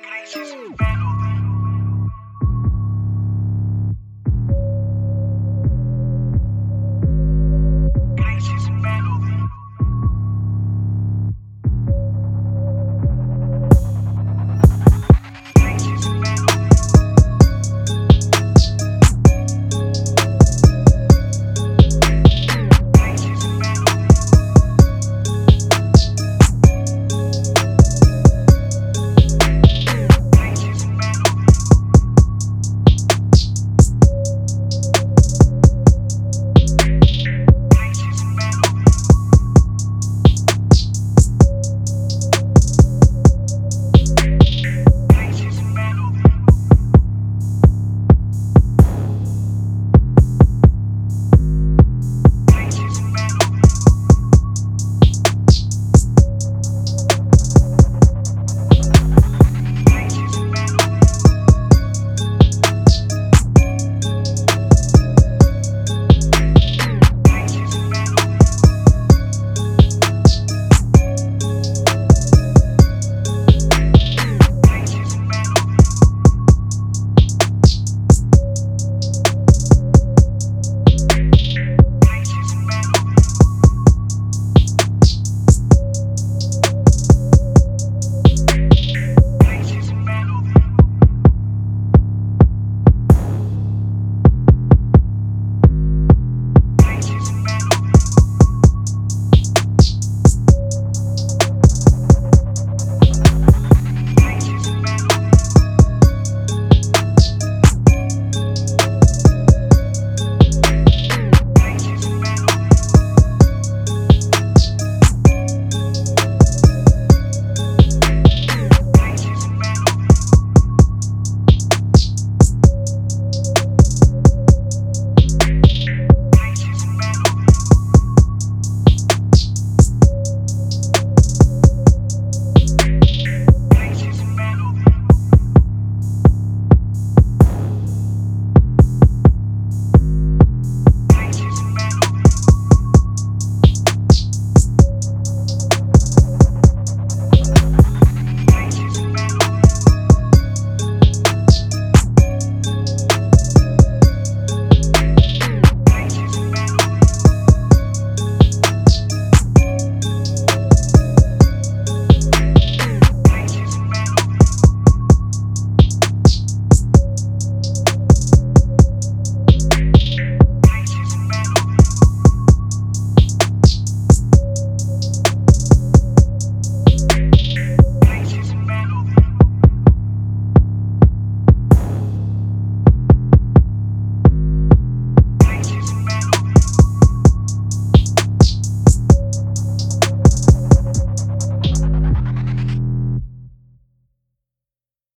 [0.00, 1.21] 开始